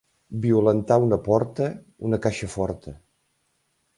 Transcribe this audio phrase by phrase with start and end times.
[0.45, 1.69] Violentar una porta,
[2.09, 2.97] una caixa forta.